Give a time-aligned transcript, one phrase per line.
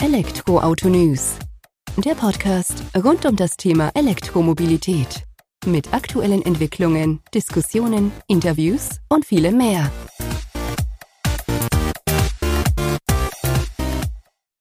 [0.00, 1.34] Elektroauto News.
[1.96, 5.24] Der Podcast rund um das Thema Elektromobilität.
[5.66, 9.90] Mit aktuellen Entwicklungen, Diskussionen, Interviews und vielem mehr.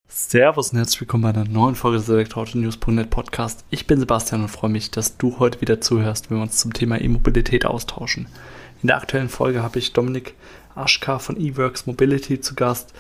[0.08, 3.64] Servus und herzlich willkommen bei einer neuen Folge des Elektroauto-News.net Podcast.
[3.70, 6.74] Ich bin Sebastian und freue mich, dass du heute wieder zuhörst, wenn wir uns zum
[6.74, 8.28] Thema E-Mobilität austauschen.
[8.82, 10.34] In der aktuellen Folge habe ich Dominik
[10.74, 12.96] Aschka von eWorks Mobility zu Gast,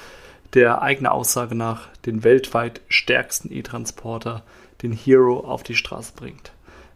[0.54, 4.44] der eigener Aussage nach den weltweit stärksten E-Transporter,
[4.82, 6.52] den Hero, auf die Straße bringt.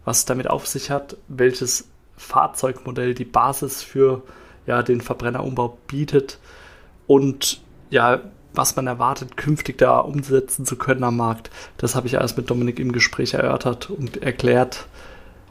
[0.05, 4.23] Was es damit auf sich hat, welches Fahrzeugmodell die Basis für
[4.65, 6.39] ja, den Verbrennerumbau bietet
[7.07, 8.21] und ja,
[8.53, 11.49] was man erwartet, künftig da umsetzen zu können am Markt.
[11.77, 14.85] Das habe ich alles mit Dominik im Gespräch erörtert und erklärt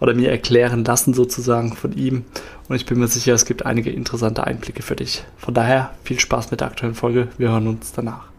[0.00, 2.24] oder mir erklären lassen sozusagen von ihm.
[2.68, 5.24] Und ich bin mir sicher, es gibt einige interessante Einblicke für dich.
[5.36, 7.28] Von daher viel Spaß mit der aktuellen Folge.
[7.38, 8.30] Wir hören uns danach.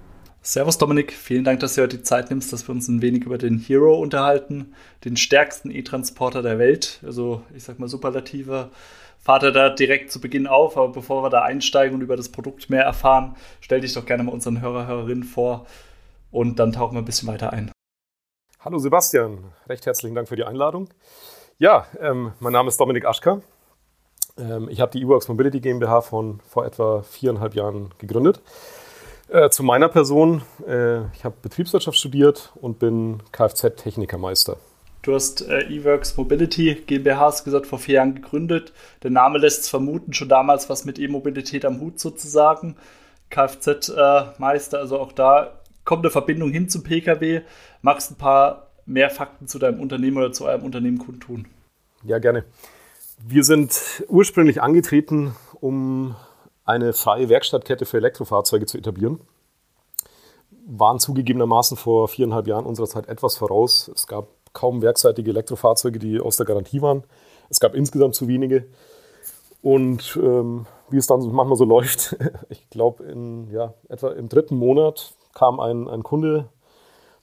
[0.43, 3.25] Servus Dominik, vielen Dank, dass du heute die Zeit nimmst, dass wir uns ein wenig
[3.25, 4.73] über den Hero unterhalten,
[5.05, 6.99] den stärksten E-Transporter der Welt.
[7.05, 8.71] Also ich sag mal superlative
[9.19, 12.71] Vater da direkt zu Beginn auf, aber bevor wir da einsteigen und über das Produkt
[12.71, 15.67] mehr erfahren, stell dich doch gerne mal unseren Hörer, Hörerinnen vor
[16.31, 17.71] und dann tauchen wir ein bisschen weiter ein.
[18.61, 20.89] Hallo Sebastian, recht herzlichen Dank für die Einladung.
[21.61, 23.39] Ja, ähm, mein Name ist Dominik Aschka.
[24.35, 28.41] Ähm, ich habe die eWorks Mobility GmbH von vor etwa viereinhalb Jahren gegründet.
[29.29, 34.57] Äh, zu meiner Person, äh, ich habe Betriebswirtschaft studiert und bin Kfz-Technikermeister.
[35.03, 38.73] Du hast äh, eWorks Mobility GmbH, hast gesagt, vor vier Jahren gegründet.
[39.03, 42.75] Der Name lässt es vermuten, schon damals was mit E-Mobilität am Hut sozusagen.
[43.29, 47.41] Kfz-Meister, also auch da kommt eine Verbindung hin zum Pkw.
[47.83, 51.47] Magst ein paar mehr Fakten zu deinem Unternehmen oder zu eurem Unternehmen kundtun?
[52.03, 52.43] Ja, gerne.
[53.23, 56.15] Wir sind ursprünglich angetreten, um
[56.65, 59.21] eine freie Werkstattkette für Elektrofahrzeuge zu etablieren.
[60.65, 63.91] Waren zugegebenermaßen vor viereinhalb Jahren unserer Zeit etwas voraus.
[63.93, 67.03] Es gab kaum werkseitige Elektrofahrzeuge, die aus der Garantie waren.
[67.49, 68.65] Es gab insgesamt zu wenige.
[69.61, 72.15] Und ähm, wie es dann manchmal so läuft,
[72.49, 76.49] ich glaube, in ja, etwa im dritten Monat kam ein, ein Kunde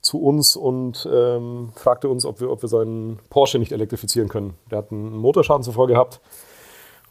[0.01, 4.53] zu uns und ähm, fragte uns, ob wir, ob wir seinen Porsche nicht elektrifizieren können.
[4.71, 6.21] Der hat einen Motorschaden zuvor gehabt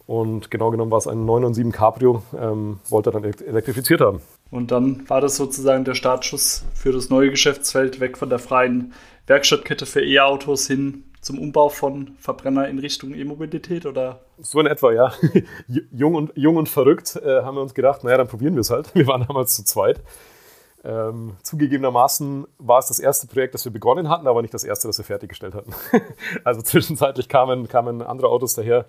[0.08, 4.22] und genau genommen war es ein 997 Cabrio, ähm, wollte er dann elektrifiziert haben.
[4.50, 8.94] Und dann war das sozusagen der Startschuss für das neue Geschäftsfeld, weg von der freien
[9.26, 14.20] Werkstattkette für E-Autos hin zum Umbau von Verbrenner in Richtung E-Mobilität, oder?
[14.38, 15.12] So in etwa, ja.
[15.92, 18.70] jung, und, jung und verrückt äh, haben wir uns gedacht, naja, dann probieren wir es
[18.70, 18.94] halt.
[18.94, 20.00] Wir waren damals zu zweit.
[20.84, 24.86] Ähm, zugegebenermaßen war es das erste Projekt, das wir begonnen hatten, aber nicht das erste,
[24.88, 25.72] das wir fertiggestellt hatten.
[26.44, 28.86] also zwischenzeitlich kamen, kamen andere Autos daher,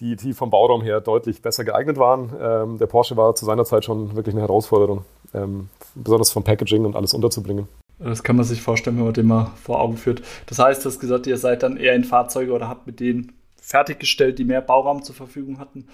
[0.00, 2.32] die, die vom Bauraum her deutlich besser geeignet waren.
[2.40, 5.04] Ähm, der Porsche war zu seiner Zeit schon wirklich eine Herausforderung,
[5.34, 7.68] ähm, besonders vom Packaging und alles unterzubringen.
[7.98, 10.22] Das kann man sich vorstellen, wenn man den mal vor Augen führt.
[10.46, 13.32] Das heißt, du hast gesagt, ihr seid dann eher in Fahrzeuge oder habt mit denen
[13.60, 15.86] fertiggestellt, die mehr Bauraum zur Verfügung hatten.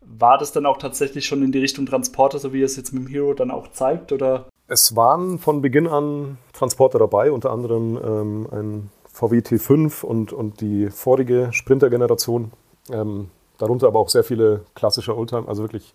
[0.00, 3.04] War das dann auch tatsächlich schon in die Richtung Transporter, so wie es jetzt mit
[3.04, 4.12] dem Hero dann auch zeigt?
[4.12, 4.46] Oder?
[4.70, 10.60] Es waren von Beginn an Transporter dabei, unter anderem ähm, ein VW T5 und, und
[10.60, 12.52] die vorige Sprinter-Generation.
[12.90, 15.94] Ähm, darunter aber auch sehr viele klassische Oldtimer, also wirklich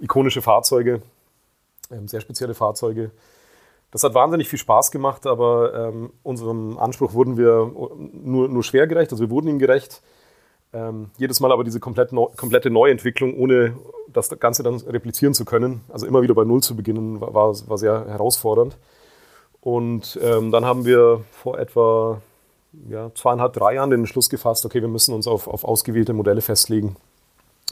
[0.00, 1.02] ikonische Fahrzeuge,
[1.90, 3.10] ähm, sehr spezielle Fahrzeuge.
[3.90, 7.70] Das hat wahnsinnig viel Spaß gemacht, aber ähm, unserem Anspruch wurden wir
[8.12, 10.00] nur, nur schwer gerecht, also wir wurden ihm gerecht.
[10.76, 13.76] Ähm, jedes Mal aber diese komplett neu, komplette Neuentwicklung, ohne
[14.12, 17.78] das Ganze dann replizieren zu können, also immer wieder bei Null zu beginnen, war, war
[17.78, 18.76] sehr herausfordernd.
[19.62, 22.20] Und ähm, dann haben wir vor etwa
[22.90, 26.42] ja, zweieinhalb, drei Jahren den Entschluss gefasst, okay, wir müssen uns auf, auf ausgewählte Modelle
[26.42, 26.96] festlegen,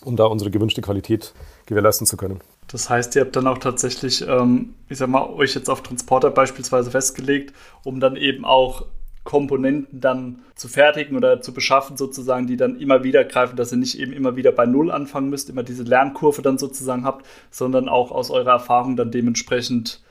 [0.03, 1.35] um da unsere gewünschte Qualität
[1.67, 2.41] gewährleisten zu können.
[2.69, 6.31] Das heißt, ihr habt dann auch tatsächlich, ähm, ich sag mal, euch jetzt auf Transporter
[6.31, 7.53] beispielsweise festgelegt,
[7.85, 8.87] um dann eben auch
[9.25, 13.79] Komponenten dann zu fertigen oder zu beschaffen, sozusagen, die dann immer wieder greifen, dass ihr
[13.79, 17.89] nicht eben immer wieder bei Null anfangen müsst, immer diese Lernkurve dann sozusagen habt, sondern
[17.89, 20.03] auch aus eurer Erfahrung dann dementsprechend,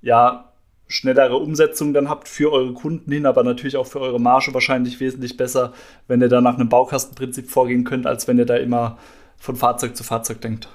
[0.00, 0.48] ja,
[0.88, 5.00] schnellere Umsetzung dann habt für eure Kunden hin, aber natürlich auch für eure Marge wahrscheinlich
[5.00, 5.72] wesentlich besser,
[6.06, 8.98] wenn ihr da nach einem Baukastenprinzip vorgehen könnt, als wenn ihr da immer
[9.38, 10.68] von Fahrzeug zu Fahrzeug denkt.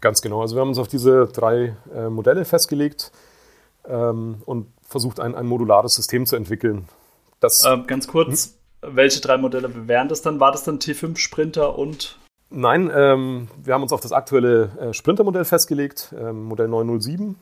[0.00, 0.40] Ganz genau.
[0.40, 3.12] Also wir haben uns auf diese drei äh, Modelle festgelegt
[3.86, 6.86] ähm, und versucht, ein, ein modulares System zu entwickeln,
[7.44, 8.96] das, äh, ganz kurz, hm?
[8.96, 10.40] welche drei Modelle wären das dann?
[10.40, 12.18] War das dann T5 Sprinter und?
[12.50, 17.36] Nein, ähm, wir haben uns auf das aktuelle äh, Sprinter-Modell festgelegt, ähm, Modell 907.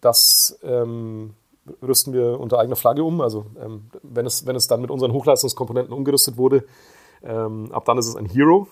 [0.00, 1.34] Das ähm,
[1.82, 3.20] rüsten wir unter eigener Flagge um.
[3.20, 6.64] Also ähm, wenn, es, wenn es dann mit unseren Hochleistungskomponenten umgerüstet wurde,
[7.22, 8.68] ähm, ab dann ist es ein Hero.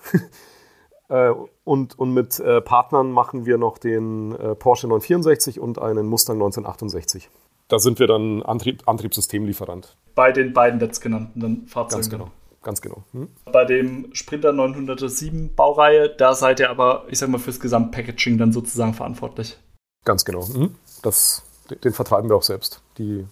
[1.08, 1.32] äh,
[1.64, 6.36] und, und mit äh, Partnern machen wir noch den äh, Porsche 964 und einen Mustang
[6.36, 7.30] 1968.
[7.74, 9.96] Da sind wir dann Antrieb, Antriebssystemlieferant.
[10.14, 12.02] Bei den beiden letztgenannten Fahrzeugen.
[12.02, 12.30] Ganz genau.
[12.62, 13.02] Ganz genau.
[13.10, 13.28] Hm?
[13.50, 18.52] Bei dem Sprinter 907 Baureihe, da seid ihr aber, ich sag mal, fürs Gesamtpackaging dann
[18.52, 19.58] sozusagen verantwortlich.
[20.04, 20.46] Ganz genau.
[20.46, 20.76] Hm?
[21.02, 21.42] Das,
[21.82, 23.26] den vertreiben wir auch selbst, die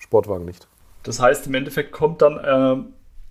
[0.00, 0.66] Sportwagen nicht.
[1.04, 2.82] Das heißt, im Endeffekt kommt dann äh,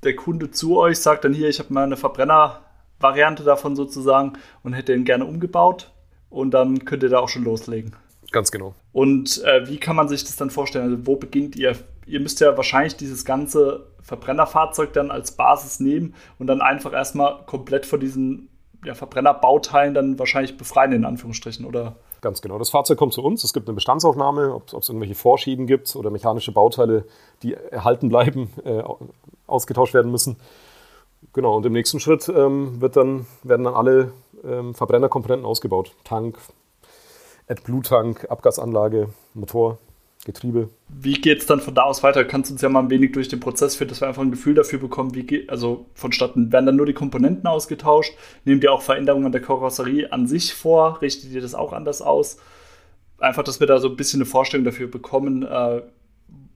[0.06, 4.72] der Kunde zu euch, sagt dann hier, ich habe mal eine Verbrenner-Variante davon sozusagen und
[4.72, 5.92] hätte ihn gerne umgebaut
[6.30, 7.98] und dann könnt ihr da auch schon loslegen.
[8.32, 8.76] Ganz genau.
[8.98, 10.86] Und äh, wie kann man sich das dann vorstellen?
[10.86, 11.76] Also wo beginnt ihr?
[12.08, 17.46] Ihr müsst ja wahrscheinlich dieses ganze Verbrennerfahrzeug dann als Basis nehmen und dann einfach erstmal
[17.46, 18.50] komplett von diesen
[18.84, 21.98] ja, Verbrennerbauteilen dann wahrscheinlich befreien, in Anführungsstrichen, oder?
[22.22, 22.58] Ganz genau.
[22.58, 23.44] Das Fahrzeug kommt zu uns.
[23.44, 27.06] Es gibt eine Bestandsaufnahme, ob es irgendwelche Vorschäden gibt oder mechanische Bauteile,
[27.44, 28.82] die erhalten bleiben, äh,
[29.46, 30.38] ausgetauscht werden müssen.
[31.34, 34.12] Genau, und im nächsten Schritt ähm, wird dann, werden dann alle
[34.44, 35.92] ähm, Verbrennerkomponenten ausgebaut.
[36.04, 36.40] Tank,
[37.48, 39.78] AdBlue-Tank, Abgasanlage, Motor,
[40.26, 40.70] Getriebe.
[40.90, 42.26] Wie geht es dann von da aus weiter?
[42.26, 44.32] Kannst du uns ja mal ein wenig durch den Prozess führen, dass wir einfach ein
[44.32, 48.14] Gefühl dafür bekommen, wie geht, also vonstatten, werden dann nur die Komponenten ausgetauscht?
[48.44, 51.02] Nehmt ihr auch Veränderungen an der Karosserie an sich vor?
[51.02, 52.38] Richtet ihr das auch anders aus?
[53.20, 55.82] Einfach, dass wir da so ein bisschen eine Vorstellung dafür bekommen, äh,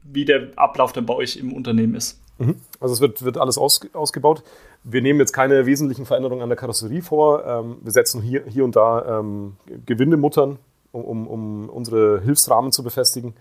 [0.04, 2.20] wie der Ablauf dann bei euch im Unternehmen ist.
[2.40, 2.56] Mhm.
[2.80, 4.44] Also es wird, wird alles aus, ausgebaut.
[4.84, 7.46] Wir nehmen jetzt keine wesentlichen Veränderungen an der Karosserie vor.
[7.46, 9.56] Ähm, wir setzen hier, hier und da ähm,
[9.86, 10.58] Gewindemuttern,
[10.92, 13.34] um, um, unsere Hilfsrahmen zu befestigen.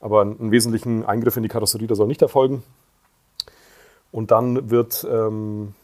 [0.00, 2.62] Aber einen wesentlichen Eingriff in die Karosserie, der soll nicht erfolgen.
[4.12, 5.74] Und dann wird ähm,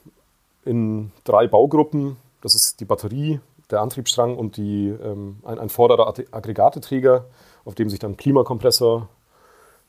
[0.64, 3.40] in drei Baugruppen, das ist die Batterie,
[3.70, 7.26] der Antriebsstrang und die, ähm, ein, ein vorderer Aggregateträger,
[7.64, 9.08] auf dem sich dann Klimakompressor,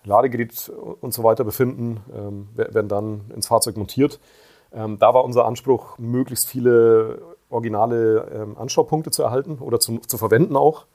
[0.04, 0.72] Ladegerät
[1.02, 4.20] und so weiter befinden, ähm, werden dann ins Fahrzeug montiert.
[4.74, 10.18] Ähm, da war unser Anspruch, möglichst viele originale ähm, Anschaupunkte zu erhalten oder zu, zu
[10.18, 10.86] verwenden auch,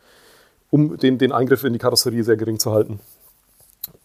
[0.70, 3.00] um den, den Eingriff in die Karosserie sehr gering zu halten.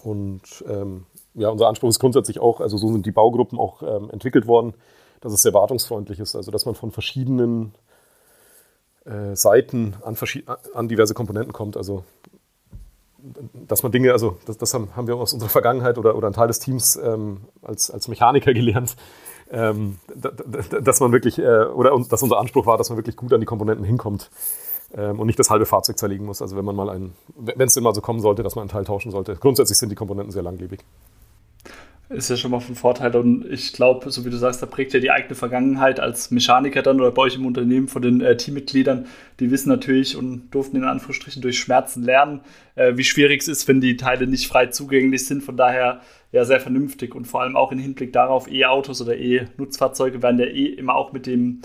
[0.03, 4.09] Und ähm, ja, unser Anspruch ist grundsätzlich auch, also so sind die Baugruppen auch ähm,
[4.11, 4.73] entwickelt worden,
[5.21, 7.73] dass es sehr wartungsfreundlich ist, also dass man von verschiedenen
[9.05, 10.17] äh, Seiten an,
[10.73, 11.77] an, diverse Komponenten kommt.
[11.77, 12.03] Also
[13.53, 16.33] dass man Dinge, also das, das haben, haben, wir aus unserer Vergangenheit oder, oder ein
[16.33, 18.95] Teil des Teams ähm, als, als Mechaniker gelernt,
[19.51, 19.99] ähm,
[20.81, 23.45] dass man wirklich, äh, oder dass unser Anspruch war, dass man wirklich gut an die
[23.45, 24.31] Komponenten hinkommt
[24.95, 26.41] ähm, und nicht das halbe Fahrzeug zerlegen muss.
[26.41, 28.85] Also wenn man mal ein, wenn es mal so kommen sollte, dass man einen Teil
[28.85, 29.35] tauschen sollte.
[29.35, 30.81] Grundsätzlich sind die Komponenten sehr langlebig.
[32.09, 34.93] Ist ja schon mal von Vorteil und ich glaube, so wie du sagst, da prägt
[34.93, 38.35] ja die eigene Vergangenheit als Mechaniker dann oder bei euch im Unternehmen von den äh,
[38.35, 39.05] Teammitgliedern.
[39.39, 42.41] Die wissen natürlich und durften in Anführungsstrichen durch Schmerzen lernen,
[42.75, 45.41] äh, wie schwierig es ist, wenn die Teile nicht frei zugänglich sind.
[45.41, 46.01] Von daher
[46.33, 50.47] ja sehr vernünftig und vor allem auch im Hinblick darauf, E-Autos oder E-Nutzfahrzeuge werden ja
[50.47, 51.61] eh immer auch mit dem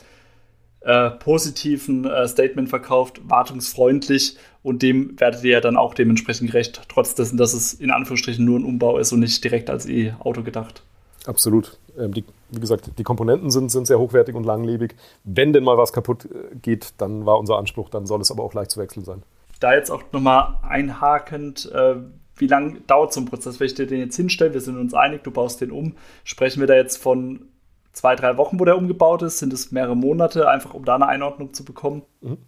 [0.87, 6.81] äh, positiven äh, Statement verkauft, wartungsfreundlich und dem werdet ihr ja dann auch dementsprechend gerecht,
[6.89, 10.45] trotz dessen, dass es in Anführungsstrichen nur ein Umbau ist und nicht direkt als E-Auto
[10.45, 10.85] gedacht.
[11.27, 11.77] Absolut.
[11.99, 14.95] Ähm, die, wie gesagt, die Komponenten sind, sind sehr hochwertig und langlebig.
[15.25, 18.45] Wenn denn mal was kaputt äh, geht, dann war unser Anspruch, dann soll es aber
[18.45, 19.25] auch leicht zu wechseln sein.
[19.59, 21.97] Da jetzt auch nochmal einhakend, äh,
[22.37, 24.55] wie lange dauert so ein Prozess, wenn ich dir den jetzt hinstelle?
[24.55, 25.95] Wir sind uns einig, du baust den um.
[26.23, 27.49] Sprechen wir da jetzt von
[27.97, 29.39] zwei, drei Wochen, wo der umgebaut ist?
[29.39, 32.03] Sind es mehrere Monate, einfach um da eine Einordnung zu bekommen?
[32.21, 32.39] Mhm.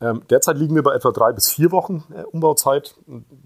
[0.00, 2.96] Ähm, derzeit liegen wir bei etwa drei bis vier Wochen äh, Umbauzeit.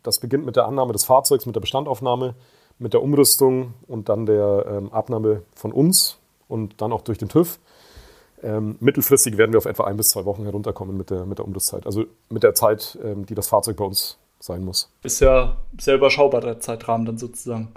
[0.02, 2.34] Das beginnt mit der Annahme des Fahrzeugs, mit der Bestandaufnahme,
[2.78, 6.18] mit der Umrüstung und dann der ähm, Abnahme von uns
[6.48, 7.58] und dann auch durch den TÜV.
[8.42, 11.46] Ähm, mittelfristig werden wir auf etwa ein bis zwei Wochen herunterkommen mit der, mit der
[11.46, 11.86] Umrüstzeit.
[11.86, 14.90] Also mit der Zeit, ähm, die das Fahrzeug bei uns sein muss.
[15.04, 17.72] Ist ja sehr überschaubar der Zeitrahmen dann sozusagen.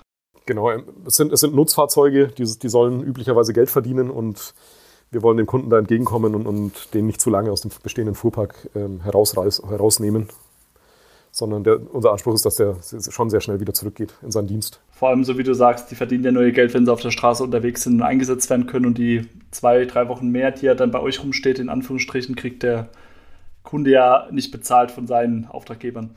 [0.46, 0.72] Genau,
[1.06, 4.54] es sind, es sind Nutzfahrzeuge, die, die sollen üblicherweise Geld verdienen und
[5.12, 8.16] wir wollen dem Kunden da entgegenkommen und, und den nicht zu lange aus dem bestehenden
[8.16, 10.30] Fuhrpark ähm, herausnehmen,
[11.32, 12.78] sondern der, unser Anspruch ist, dass der
[13.10, 14.82] schon sehr schnell wieder zurückgeht in seinen Dienst.
[14.92, 17.12] Vor allem, so wie du sagst, die verdienen ja ihr Geld, wenn sie auf der
[17.12, 20.76] Straße unterwegs sind und eingesetzt werden können und die zwei, drei Wochen mehr, die er
[20.76, 22.90] dann bei euch rumsteht, in Anführungsstrichen, kriegt der
[23.64, 26.16] Kunde ja nicht bezahlt von seinen Auftraggebern.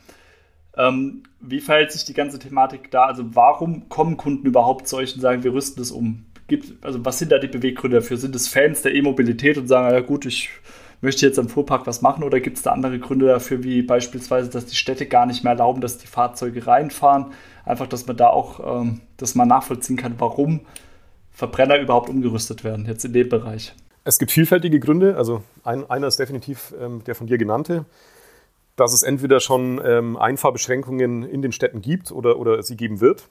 [0.78, 3.06] Ähm, wie verhält sich die ganze Thematik da?
[3.06, 6.24] Also warum kommen Kunden überhaupt zu euch und sagen, wir rüsten das um?
[6.46, 8.16] Gibt, also was sind da die Beweggründe dafür?
[8.16, 10.50] Sind es Fans der E-Mobilität und sagen, ja gut, ich
[11.00, 14.50] möchte jetzt am Fuhrpark was machen oder gibt es da andere Gründe dafür, wie beispielsweise,
[14.50, 17.26] dass die Städte gar nicht mehr erlauben, dass die Fahrzeuge reinfahren?
[17.64, 20.60] Einfach, dass man da auch ähm, das mal nachvollziehen kann, warum
[21.32, 23.74] Verbrenner überhaupt umgerüstet werden, jetzt in dem Bereich.
[24.04, 25.16] Es gibt vielfältige Gründe.
[25.16, 27.84] Also ein, einer ist definitiv ähm, der von dir genannte
[28.78, 33.28] dass es entweder schon ähm, Einfahrbeschränkungen in den Städten gibt oder, oder sie geben wird.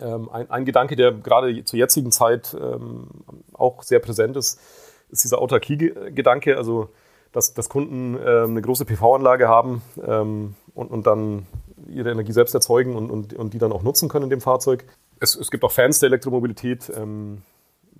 [0.00, 3.08] Ähm, ein, ein, Gedanke, der gerade zur jetzigen Zeit ähm,
[3.54, 4.60] auch sehr präsent ist,
[5.08, 6.90] ist dieser Autarkie-Gedanke, also
[7.32, 11.46] dass, dass Kunden ähm, eine große PV-Anlage haben ähm, und, und, dann
[11.88, 14.84] ihre Energie selbst erzeugen und, und, und die dann auch nutzen können in dem Fahrzeug.
[15.20, 17.42] Es, es gibt auch Fans der Elektromobilität, ähm,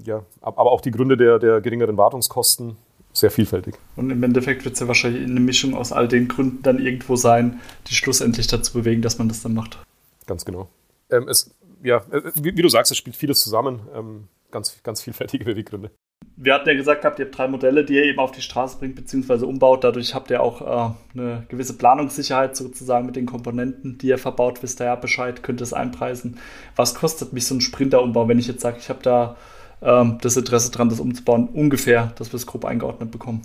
[0.05, 2.77] ja, aber auch die Gründe der, der geringeren Wartungskosten
[3.15, 3.77] sehr vielfältig.
[3.97, 7.17] Und im Endeffekt wird es ja wahrscheinlich eine Mischung aus all den Gründen dann irgendwo
[7.17, 9.79] sein, die schlussendlich dazu bewegen, dass man das dann macht.
[10.27, 10.69] Ganz genau.
[11.11, 13.81] Ähm, es, ja, äh, wie, wie, du sagst, es spielt vieles zusammen.
[13.95, 15.91] Ähm, ganz, ganz vielfältige Beweggründe.
[16.37, 18.79] Wir hatten ja gesagt gehabt, ihr habt drei Modelle, die ihr eben auf die Straße
[18.79, 19.45] bringt bzw.
[19.45, 19.85] umbaut.
[19.85, 24.63] Dadurch habt ihr auch äh, eine gewisse Planungssicherheit sozusagen mit den Komponenten, die ihr verbaut.
[24.63, 26.39] Wisst ihr ja Bescheid, könnt es einpreisen.
[26.75, 29.37] Was kostet mich so ein Sprinter-Umbau, wenn ich jetzt sage, ich habe da
[29.85, 33.43] ähm, das Interesse dran, das umzubauen, ungefähr, dass wir es grob eingeordnet bekommen?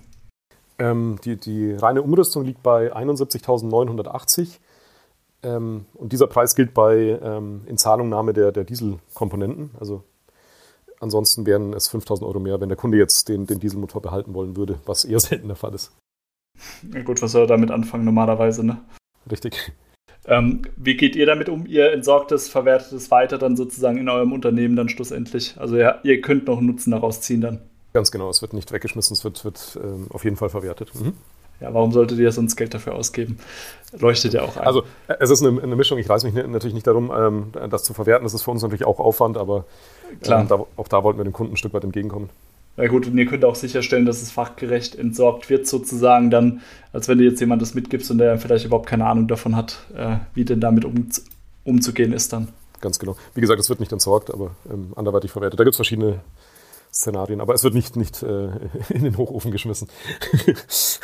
[0.80, 4.60] Ähm, die, die reine Umrüstung liegt bei 71.980.
[5.44, 9.72] Ähm, und dieser Preis gilt bei ähm, Inzahlungnahme der, der Dieselkomponenten.
[9.80, 10.04] Also
[11.00, 14.56] ansonsten wären es 5000 Euro mehr, wenn der Kunde jetzt den, den Dieselmotor behalten wollen
[14.56, 15.92] würde, was eher selten der Fall ist.
[16.94, 18.82] Ja gut, was soll er damit anfangen normalerweise, ne?
[19.30, 19.72] Richtig.
[20.26, 21.66] Ähm, wie geht ihr damit um?
[21.66, 25.56] Ihr entsorgt es, verwertet es weiter dann sozusagen in eurem Unternehmen dann schlussendlich.
[25.58, 27.60] Also ja, ihr könnt noch einen Nutzen daraus ziehen dann.
[27.94, 30.94] Ganz genau, es wird nicht weggeschmissen, es wird, wird ähm, auf jeden Fall verwertet.
[30.94, 31.14] Mhm.
[31.60, 33.38] Ja, warum solltet ihr sonst Geld dafür ausgeben?
[34.00, 34.66] Leuchtet ja auch ein.
[34.66, 37.94] Also es ist eine, eine Mischung, ich reiße mich natürlich nicht darum, ähm, das zu
[37.94, 39.66] verwerten, das ist für uns natürlich auch Aufwand, aber
[40.22, 40.42] Klar.
[40.42, 42.30] Ähm, da, auch da wollten wir dem Kunden ein Stück weit entgegenkommen.
[42.80, 46.62] Ja gut, und ihr könnt auch sicherstellen, dass es fachgerecht entsorgt wird, sozusagen dann,
[46.94, 49.86] als wenn du jetzt jemand das mitgibst und der vielleicht überhaupt keine Ahnung davon hat,
[49.98, 51.10] äh, wie denn damit um,
[51.66, 52.48] umzugehen ist dann.
[52.80, 53.18] Ganz genau.
[53.36, 55.60] Wie gesagt, es wird nicht entsorgt, aber ähm, anderweitig verwertet.
[55.60, 56.22] Da gibt es verschiedene
[56.94, 58.48] Szenarien, aber es wird nicht, nicht äh,
[58.90, 59.90] in den Hochofen geschmissen.
[60.46, 61.02] Jetzt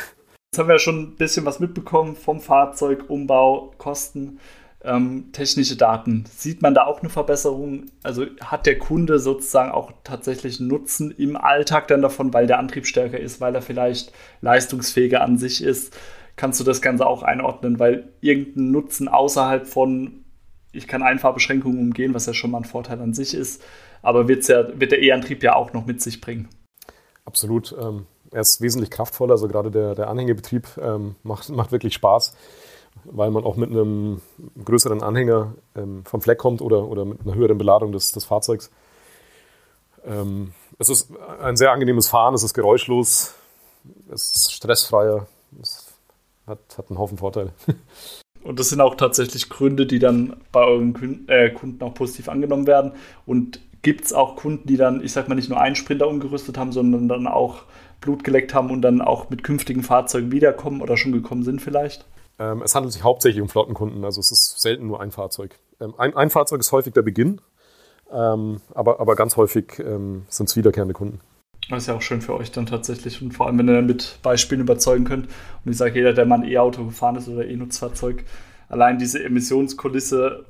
[0.56, 4.40] haben wir ja schon ein bisschen was mitbekommen vom Fahrzeug, Umbau, Kosten
[4.86, 6.24] ähm, technische Daten.
[6.30, 7.86] Sieht man da auch eine Verbesserung?
[8.02, 12.86] Also hat der Kunde sozusagen auch tatsächlich Nutzen im Alltag dann davon, weil der Antrieb
[12.86, 15.96] stärker ist, weil er vielleicht leistungsfähiger an sich ist?
[16.36, 17.78] Kannst du das Ganze auch einordnen?
[17.78, 20.24] Weil irgendein Nutzen außerhalb von,
[20.72, 23.62] ich kann Einfahrbeschränkungen umgehen, was ja schon mal ein Vorteil an sich ist,
[24.02, 26.48] aber ja, wird der E-Antrieb ja auch noch mit sich bringen.
[27.24, 27.74] Absolut.
[27.80, 32.36] Ähm, er ist wesentlich kraftvoller, also gerade der, der Anhängebetrieb ähm, macht, macht wirklich Spaß
[33.10, 34.20] weil man auch mit einem
[34.64, 38.70] größeren Anhänger ähm, vom Fleck kommt oder, oder mit einer höheren Beladung des, des Fahrzeugs.
[40.04, 41.10] Ähm, es ist
[41.40, 43.34] ein sehr angenehmes Fahren, es ist geräuschlos,
[44.12, 45.26] es ist stressfreier,
[45.60, 45.92] es
[46.46, 47.52] hat, hat einen Haufen Vorteile.
[48.42, 52.68] Und das sind auch tatsächlich Gründe, die dann bei euren äh, Kunden auch positiv angenommen
[52.68, 52.92] werden.
[53.26, 56.56] Und gibt es auch Kunden, die dann, ich sag mal, nicht nur einen Sprinter umgerüstet
[56.56, 57.64] haben, sondern dann auch
[58.00, 62.06] Blut geleckt haben und dann auch mit künftigen Fahrzeugen wiederkommen oder schon gekommen sind vielleicht?
[62.38, 65.58] Ähm, es handelt sich hauptsächlich um Flottenkunden, also es ist selten nur ein Fahrzeug.
[65.80, 67.40] Ähm, ein, ein, Fahrzeug ist häufig der Beginn,
[68.12, 71.20] ähm, aber, aber ganz häufig ähm, sind es wiederkehrende Kunden.
[71.70, 74.18] Das ist ja auch schön für euch dann tatsächlich und vor allem, wenn ihr mit
[74.22, 75.26] Beispielen überzeugen könnt.
[75.64, 78.24] Und ich sage, jeder, der mal ein E-Auto gefahren ist oder E-Nutzfahrzeug,
[78.68, 80.44] allein diese Emissionskulisse,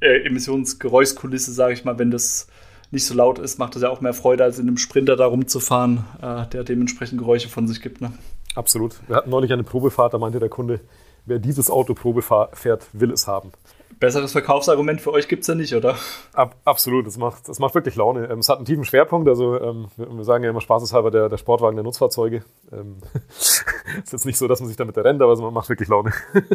[0.00, 2.46] äh, Emissionsgeräuschkulisse, sage ich mal, wenn das
[2.90, 5.26] nicht so laut ist, macht das ja auch mehr Freude, als in einem Sprinter da
[5.26, 8.00] rumzufahren, äh, der dementsprechend Geräusche von sich gibt.
[8.00, 8.12] Ne?
[8.54, 8.94] Absolut.
[9.08, 10.80] Wir hatten neulich eine Probefahrt, da meinte der Kunde,
[11.26, 13.52] wer dieses Auto Probe fährt, will es haben.
[13.98, 15.96] Besseres Verkaufsargument für euch gibt es ja nicht, oder?
[16.34, 18.26] Ab, absolut, das macht, das macht wirklich Laune.
[18.26, 21.38] Ähm, es hat einen tiefen Schwerpunkt, also ähm, wir, sagen ja immer spaßeshalber der, der
[21.38, 22.44] Sportwagen der Nutzfahrzeuge.
[22.72, 22.98] Ähm,
[23.38, 23.64] es
[24.04, 26.12] ist jetzt nicht so, dass man sich damit rennt, aber es macht wirklich Laune.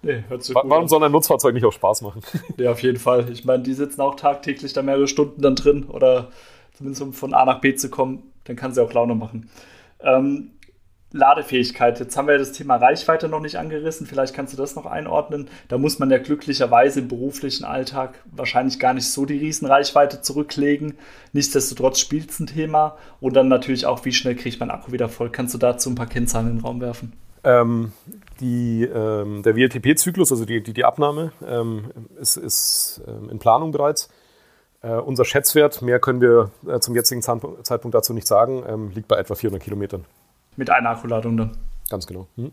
[0.00, 2.22] Nee, hört sich Warum soll ein Nutzfahrzeug nicht auch Spaß machen?
[2.56, 3.28] Ja, auf jeden Fall.
[3.32, 6.28] Ich meine, die sitzen auch tagtäglich da mehrere Stunden dann drin oder
[6.74, 9.50] zumindest um von A nach B zu kommen, dann kann sie auch Laune machen.
[10.00, 10.52] Ähm,
[11.12, 11.98] Ladefähigkeit.
[12.00, 14.06] Jetzt haben wir ja das Thema Reichweite noch nicht angerissen.
[14.06, 15.48] Vielleicht kannst du das noch einordnen.
[15.68, 20.98] Da muss man ja glücklicherweise im beruflichen Alltag wahrscheinlich gar nicht so die Riesenreichweite zurücklegen.
[21.32, 22.98] Nichtsdestotrotz spielt es ein Thema.
[23.20, 25.30] Und dann natürlich auch, wie schnell kriegt man Akku wieder voll.
[25.30, 27.14] Kannst du dazu ein paar Kennzahlen in den Raum werfen?
[27.44, 27.92] Ähm,
[28.40, 33.72] die, ähm, der WLTP-Zyklus, also die, die, die Abnahme, ähm, ist, ist ähm, in Planung
[33.72, 34.10] bereits.
[34.82, 39.08] Äh, unser Schätzwert, mehr können wir äh, zum jetzigen Zeitpunkt dazu nicht sagen, ähm, liegt
[39.08, 40.04] bei etwa 400 Kilometern.
[40.58, 41.56] Mit einer Akkuladung dann.
[41.88, 42.26] Ganz genau.
[42.34, 42.50] Hm.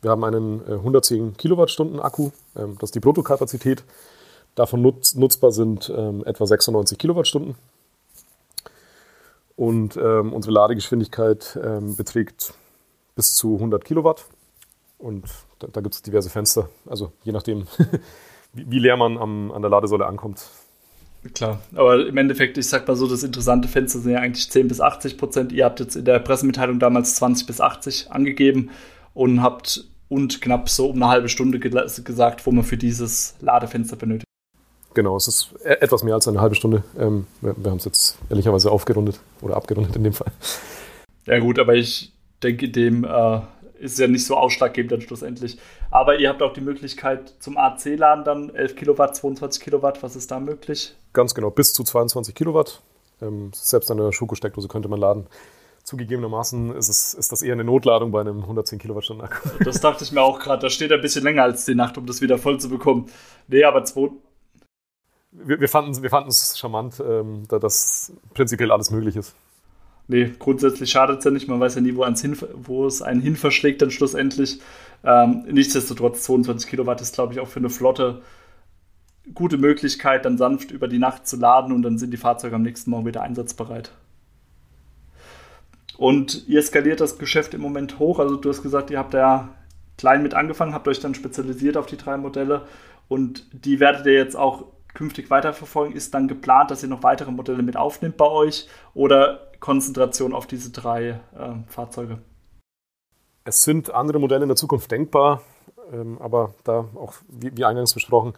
[0.00, 3.82] Wir haben einen äh, 110 Kilowattstunden Akku, ähm, das ist die Bruttokapazität.
[4.54, 7.56] Davon nutz, nutzbar sind ähm, etwa 96 Kilowattstunden.
[9.56, 12.54] Und ähm, unsere Ladegeschwindigkeit ähm, beträgt
[13.16, 14.26] bis zu 100 Kilowatt.
[14.98, 15.24] Und
[15.58, 16.68] da, da gibt es diverse Fenster.
[16.86, 17.66] Also je nachdem,
[18.52, 20.48] wie, wie leer man am, an der Ladesäule ankommt,
[21.34, 24.68] Klar, aber im Endeffekt, ich sag mal so, das interessante Fenster sind ja eigentlich 10
[24.68, 25.52] bis 80 Prozent.
[25.52, 28.70] Ihr habt jetzt in der Pressemitteilung damals 20 bis 80 angegeben
[29.14, 33.96] und habt und knapp so um eine halbe Stunde gesagt, wo man für dieses Ladefenster
[33.96, 34.24] benötigt.
[34.94, 36.82] Genau, es ist e-, etwas mehr als eine halbe Stunde.
[36.98, 40.32] Ähm, wir, wir haben es jetzt ehrlicherweise aufgerundet oder abgerundet in dem Fall.
[41.26, 43.40] Ja gut, aber ich denke, dem äh,
[43.78, 45.58] ist ja nicht so ausschlaggebend dann schlussendlich.
[45.90, 50.30] Aber ihr habt auch die Möglichkeit zum AC-Laden dann 11 Kilowatt, 22 Kilowatt, was ist
[50.30, 50.94] da möglich?
[51.18, 52.80] Ganz genau, bis zu 22 Kilowatt.
[53.20, 55.26] Ähm, selbst an der Schokosteckdose könnte man laden.
[55.82, 59.48] Zugegebenermaßen ist, es, ist das eher eine Notladung bei einem 110 Kilowattstunden Akku.
[59.64, 60.62] Das dachte ich mir auch gerade.
[60.62, 63.06] Da steht ein bisschen länger als die Nacht, um das wieder voll zu bekommen.
[63.48, 64.10] Nee, aber zwei.
[65.32, 69.34] Wir, wir fanden es charmant, ähm, da das prinzipiell alles möglich ist.
[70.06, 71.48] Nee, grundsätzlich schadet es ja nicht.
[71.48, 74.60] Man weiß ja nie, wo, hin, wo es einen hin verschlägt, dann schlussendlich.
[75.02, 78.22] Ähm, nichtsdestotrotz, 22 Kilowatt ist, glaube ich, auch für eine Flotte
[79.34, 82.62] gute Möglichkeit, dann sanft über die Nacht zu laden und dann sind die Fahrzeuge am
[82.62, 83.92] nächsten Morgen wieder einsatzbereit.
[85.96, 88.20] Und ihr skaliert das Geschäft im Moment hoch.
[88.20, 89.48] Also du hast gesagt, ihr habt ja
[89.96, 92.62] klein mit angefangen, habt euch dann spezialisiert auf die drei Modelle
[93.08, 95.94] und die werdet ihr jetzt auch künftig weiterverfolgen.
[95.94, 100.46] Ist dann geplant, dass ihr noch weitere Modelle mit aufnimmt bei euch oder Konzentration auf
[100.46, 102.18] diese drei äh, Fahrzeuge?
[103.44, 105.42] Es sind andere Modelle in der Zukunft denkbar,
[105.92, 108.34] ähm, aber da auch, wie, wie eingangs besprochen,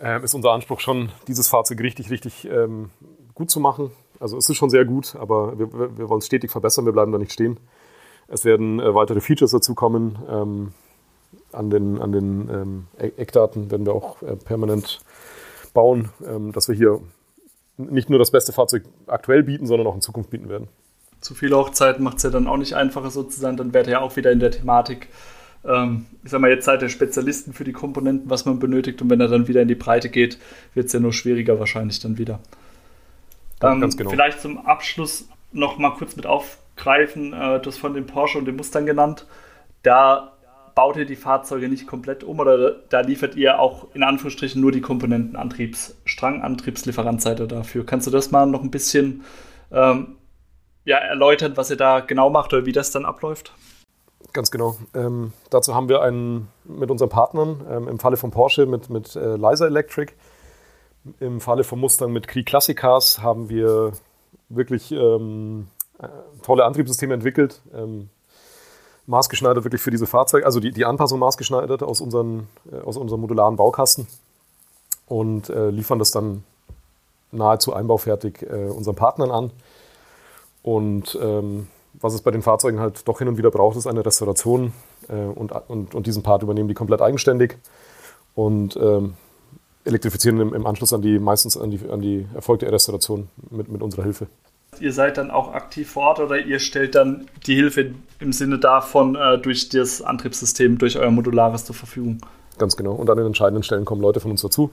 [0.00, 2.90] äh, ist unser Anspruch schon, dieses Fahrzeug richtig, richtig ähm,
[3.34, 3.90] gut zu machen.
[4.20, 7.12] Also es ist schon sehr gut, aber wir, wir wollen es stetig verbessern, wir bleiben
[7.12, 7.58] da nicht stehen.
[8.26, 10.18] Es werden äh, weitere Features dazukommen.
[10.28, 10.72] Ähm,
[11.52, 15.00] an den, an den ähm, e-, Eckdaten werden wir auch äh, permanent
[15.72, 17.00] bauen, ähm, dass wir hier
[17.76, 20.68] nicht nur das beste Fahrzeug aktuell bieten, sondern auch in Zukunft bieten werden.
[21.20, 24.16] Zu viele Hochzeiten macht es ja dann auch nicht einfacher sozusagen, dann wäre ja auch
[24.16, 25.08] wieder in der Thematik,
[25.64, 29.10] ähm, ich sag mal, jetzt seid ihr Spezialisten für die Komponenten, was man benötigt und
[29.10, 30.38] wenn er dann wieder in die Breite geht,
[30.74, 32.40] wird es ja nur schwieriger wahrscheinlich dann wieder.
[33.62, 34.10] Ähm, ganz genau.
[34.10, 38.44] Vielleicht zum Abschluss noch mal kurz mit aufgreifen, äh, du hast von dem Porsche und
[38.44, 39.26] dem Mustang genannt.
[39.82, 40.32] Da
[40.74, 44.70] baut ihr die Fahrzeuge nicht komplett um oder da liefert ihr auch in Anführungsstrichen nur
[44.70, 47.84] die Komponenten Antriebsstrang, Antriebslieferantseite dafür.
[47.84, 49.24] Kannst du das mal noch ein bisschen
[49.72, 50.14] ähm,
[50.84, 53.52] ja, erläutern, was ihr da genau macht oder wie das dann abläuft?
[54.32, 54.76] Ganz genau.
[54.94, 59.16] Ähm, dazu haben wir einen mit unseren Partnern, ähm, im Falle von Porsche mit, mit
[59.16, 60.12] äh, Lysa Electric,
[61.20, 63.92] im Falle von Mustang mit Cree Classic haben wir
[64.48, 66.08] wirklich ähm, äh,
[66.42, 68.10] tolle Antriebssysteme entwickelt, ähm,
[69.06, 73.22] maßgeschneidert wirklich für diese Fahrzeuge, also die, die Anpassung maßgeschneidert aus, unseren, äh, aus unserem
[73.22, 74.06] modularen Baukasten
[75.06, 76.44] und äh, liefern das dann
[77.32, 79.50] nahezu einbaufertig äh, unseren Partnern an.
[80.62, 81.68] Und ähm,
[82.00, 84.72] was es bei den Fahrzeugen halt doch hin und wieder braucht, ist eine Restauration
[85.08, 87.56] äh, und, und, und diesen Part übernehmen die komplett eigenständig.
[88.34, 89.14] Und ähm,
[89.84, 93.82] elektrifizieren im, im, Anschluss an die, meistens an die, an die erfolgte Restauration mit, mit
[93.82, 94.28] unserer Hilfe.
[94.80, 98.58] Ihr seid dann auch aktiv vor Ort oder ihr stellt dann die Hilfe im Sinne
[98.58, 102.18] davon äh, durch das Antriebssystem, durch euer Modulares zur Verfügung?
[102.58, 102.92] Ganz genau.
[102.92, 104.70] Und an den entscheidenden Stellen kommen Leute von uns dazu,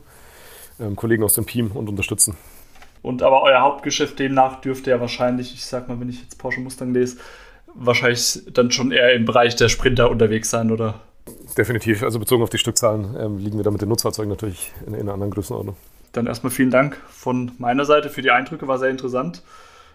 [0.79, 2.35] ähm, Kollegen aus dem Team und unterstützen.
[3.05, 6.59] Und aber euer Hauptgeschäft demnach dürfte ja wahrscheinlich, ich sag mal, wenn ich jetzt Porsche
[6.59, 7.17] Mustang lese,
[7.75, 10.95] wahrscheinlich dann schon eher im Bereich der Sprinter unterwegs sein, oder?
[11.55, 12.01] Definitiv.
[12.01, 15.01] Also bezogen auf die Stückzahlen ähm, liegen wir da mit den Nutzfahrzeugen natürlich in, in
[15.01, 15.75] einer anderen Größenordnung.
[16.13, 19.43] Dann erstmal vielen Dank von meiner Seite für die Eindrücke, war sehr interessant.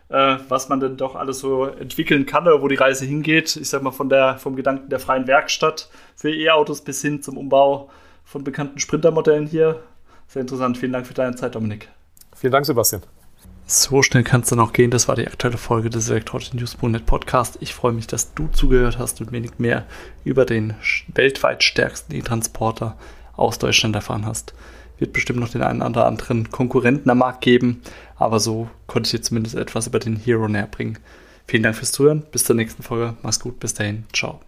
[0.08, 3.56] Äh, was man denn doch alles so entwickeln kann oder wo die Reise hingeht.
[3.56, 7.36] Ich sag mal, von der, vom Gedanken der freien Werkstatt für E-Autos bis hin zum
[7.36, 7.90] Umbau
[8.24, 9.82] von bekannten Sprintermodellen hier.
[10.28, 10.78] Sehr interessant.
[10.78, 11.88] Vielen Dank für deine Zeit, Dominik.
[12.34, 13.02] Vielen Dank, Sebastian.
[13.66, 14.90] So schnell kann es dann auch gehen.
[14.90, 17.58] Das war die aktuelle Folge des elektronischen News.net Podcast.
[17.60, 19.86] Ich freue mich, dass du zugehört hast und wenig mehr
[20.24, 20.74] über den
[21.14, 22.96] weltweit stärksten E-Transporter
[23.36, 24.54] aus Deutschland erfahren hast.
[24.98, 27.80] Wird bestimmt noch den einen oder anderen Konkurrenten am Markt geben,
[28.16, 30.98] aber so konnte ich dir zumindest etwas über den Hero näher bringen.
[31.46, 32.24] Vielen Dank fürs Zuhören.
[32.32, 33.16] Bis zur nächsten Folge.
[33.22, 33.60] Mach's gut.
[33.60, 34.04] Bis dahin.
[34.12, 34.40] Ciao.